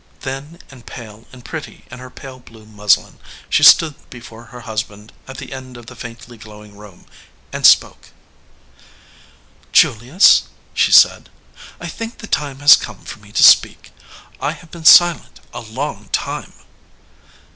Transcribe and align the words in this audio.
Thin 0.19 0.57
and 0.71 0.87
pale 0.87 1.27
and 1.31 1.45
pretty 1.45 1.85
in 1.91 1.99
her 1.99 2.09
pale 2.09 2.39
blue 2.39 2.65
muslin, 2.65 3.19
she 3.51 3.61
stood 3.61 3.93
before 4.09 4.45
her 4.45 4.61
hus 4.61 4.81
209 4.81 5.03
EDGEWATER 5.03 5.13
PEOPLE 5.13 5.25
band 5.27 5.37
at 5.37 5.37
the 5.37 5.53
end 5.53 5.77
of 5.77 5.85
the 5.85 5.95
faintly 5.95 6.37
glowing 6.39 6.75
room, 6.75 7.05
and 7.53 7.67
spoke. 7.67 8.09
"Julius," 9.71 10.45
she 10.73 10.91
said, 10.91 11.29
"I 11.79 11.87
think 11.87 12.17
the 12.17 12.25
time 12.25 12.61
has 12.61 12.75
come 12.75 13.05
for 13.05 13.19
me 13.19 13.31
to 13.31 13.43
speak. 13.43 13.91
I 14.39 14.53
have 14.53 14.71
been 14.71 14.85
silent 14.85 15.39
a 15.53 15.59
long 15.61 16.07
time." 16.09 16.53